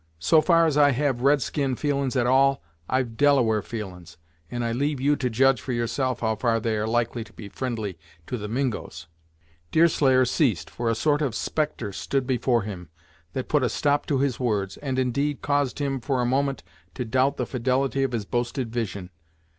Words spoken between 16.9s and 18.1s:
to doubt the fidelity